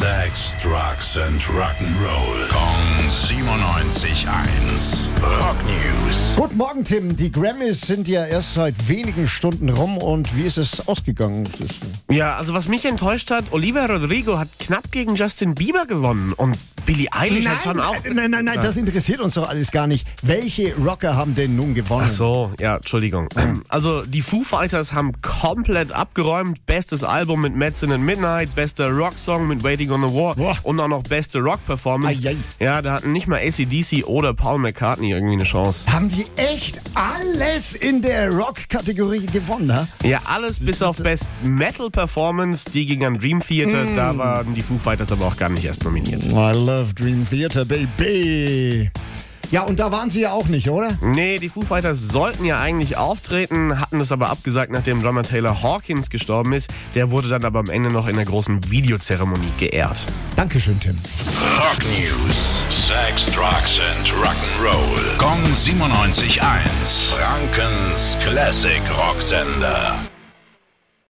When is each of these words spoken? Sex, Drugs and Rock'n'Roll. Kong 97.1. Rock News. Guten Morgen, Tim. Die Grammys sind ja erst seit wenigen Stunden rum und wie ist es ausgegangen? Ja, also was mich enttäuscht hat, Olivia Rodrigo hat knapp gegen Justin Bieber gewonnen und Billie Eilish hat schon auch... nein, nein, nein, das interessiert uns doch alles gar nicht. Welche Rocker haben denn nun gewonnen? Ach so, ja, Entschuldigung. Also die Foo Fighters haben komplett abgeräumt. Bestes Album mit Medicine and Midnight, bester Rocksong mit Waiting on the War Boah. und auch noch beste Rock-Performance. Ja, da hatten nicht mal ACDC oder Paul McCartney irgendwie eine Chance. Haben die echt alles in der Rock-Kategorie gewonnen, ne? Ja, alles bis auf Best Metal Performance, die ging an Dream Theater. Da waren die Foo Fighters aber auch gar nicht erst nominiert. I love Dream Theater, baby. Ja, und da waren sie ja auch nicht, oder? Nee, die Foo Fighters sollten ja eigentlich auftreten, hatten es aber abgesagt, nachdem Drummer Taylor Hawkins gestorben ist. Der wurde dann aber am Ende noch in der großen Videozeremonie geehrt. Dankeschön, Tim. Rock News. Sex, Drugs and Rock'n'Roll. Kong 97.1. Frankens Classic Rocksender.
Sex, 0.00 0.56
Drugs 0.62 1.18
and 1.18 1.42
Rock'n'Roll. 1.42 2.48
Kong 2.48 3.04
97.1. 3.04 5.10
Rock 5.22 5.58
News. 5.66 6.36
Guten 6.36 6.56
Morgen, 6.56 6.84
Tim. 6.84 7.18
Die 7.18 7.30
Grammys 7.30 7.82
sind 7.82 8.08
ja 8.08 8.24
erst 8.24 8.54
seit 8.54 8.88
wenigen 8.88 9.28
Stunden 9.28 9.68
rum 9.68 9.98
und 9.98 10.34
wie 10.34 10.44
ist 10.44 10.56
es 10.56 10.88
ausgegangen? 10.88 11.46
Ja, 12.10 12.38
also 12.38 12.54
was 12.54 12.68
mich 12.68 12.86
enttäuscht 12.86 13.30
hat, 13.30 13.52
Olivia 13.52 13.84
Rodrigo 13.84 14.38
hat 14.38 14.48
knapp 14.58 14.90
gegen 14.90 15.16
Justin 15.16 15.54
Bieber 15.54 15.84
gewonnen 15.84 16.32
und 16.32 16.56
Billie 16.90 17.06
Eilish 17.12 17.46
hat 17.46 17.62
schon 17.62 17.78
auch... 17.78 17.94
nein, 18.02 18.32
nein, 18.32 18.44
nein, 18.44 18.58
das 18.60 18.76
interessiert 18.76 19.20
uns 19.20 19.34
doch 19.34 19.48
alles 19.48 19.70
gar 19.70 19.86
nicht. 19.86 20.04
Welche 20.22 20.74
Rocker 20.74 21.14
haben 21.14 21.36
denn 21.36 21.54
nun 21.54 21.72
gewonnen? 21.72 22.02
Ach 22.04 22.10
so, 22.10 22.52
ja, 22.58 22.76
Entschuldigung. 22.76 23.28
Also 23.68 24.02
die 24.02 24.22
Foo 24.22 24.42
Fighters 24.42 24.92
haben 24.92 25.12
komplett 25.22 25.92
abgeräumt. 25.92 26.66
Bestes 26.66 27.04
Album 27.04 27.42
mit 27.42 27.54
Medicine 27.54 27.94
and 27.94 28.04
Midnight, 28.04 28.54
bester 28.56 28.90
Rocksong 28.90 29.46
mit 29.46 29.62
Waiting 29.62 29.90
on 29.90 30.02
the 30.02 30.12
War 30.12 30.34
Boah. 30.34 30.56
und 30.64 30.80
auch 30.80 30.88
noch 30.88 31.02
beste 31.04 31.38
Rock-Performance. 31.38 32.20
Ja, 32.58 32.82
da 32.82 32.94
hatten 32.94 33.12
nicht 33.12 33.28
mal 33.28 33.38
ACDC 33.38 34.06
oder 34.06 34.34
Paul 34.34 34.58
McCartney 34.58 35.12
irgendwie 35.12 35.34
eine 35.34 35.44
Chance. 35.44 35.92
Haben 35.92 36.08
die 36.08 36.24
echt 36.36 36.80
alles 36.94 37.74
in 37.74 38.02
der 38.02 38.30
Rock-Kategorie 38.30 39.26
gewonnen, 39.26 39.68
ne? 39.68 39.86
Ja, 40.02 40.20
alles 40.24 40.58
bis 40.58 40.82
auf 40.82 40.96
Best 40.96 41.28
Metal 41.44 41.90
Performance, 41.90 42.68
die 42.70 42.86
ging 42.86 43.04
an 43.04 43.18
Dream 43.18 43.40
Theater. 43.40 43.84
Da 43.94 44.16
waren 44.18 44.54
die 44.54 44.62
Foo 44.62 44.78
Fighters 44.78 45.12
aber 45.12 45.26
auch 45.26 45.36
gar 45.36 45.50
nicht 45.50 45.64
erst 45.64 45.84
nominiert. 45.84 46.24
I 46.24 46.52
love 46.52 46.79
Dream 46.94 47.26
Theater, 47.28 47.64
baby. 47.64 48.90
Ja, 49.50 49.62
und 49.62 49.80
da 49.80 49.90
waren 49.90 50.10
sie 50.10 50.20
ja 50.20 50.30
auch 50.30 50.46
nicht, 50.46 50.70
oder? 50.70 50.96
Nee, 51.02 51.38
die 51.38 51.48
Foo 51.48 51.62
Fighters 51.62 52.06
sollten 52.08 52.44
ja 52.44 52.60
eigentlich 52.60 52.96
auftreten, 52.96 53.80
hatten 53.80 54.00
es 54.00 54.12
aber 54.12 54.30
abgesagt, 54.30 54.70
nachdem 54.70 55.02
Drummer 55.02 55.24
Taylor 55.24 55.60
Hawkins 55.60 56.08
gestorben 56.08 56.52
ist. 56.52 56.70
Der 56.94 57.10
wurde 57.10 57.28
dann 57.28 57.44
aber 57.44 57.58
am 57.58 57.68
Ende 57.68 57.90
noch 57.90 58.06
in 58.06 58.14
der 58.14 58.26
großen 58.26 58.70
Videozeremonie 58.70 59.52
geehrt. 59.58 60.06
Dankeschön, 60.36 60.78
Tim. 60.78 60.98
Rock 61.58 61.80
News. 61.84 62.64
Sex, 62.70 63.26
Drugs 63.26 63.80
and 63.80 64.14
Rock'n'Roll. 64.22 65.18
Kong 65.18 65.42
97.1. 65.52 67.14
Frankens 67.16 68.16
Classic 68.20 68.82
Rocksender. 68.96 70.00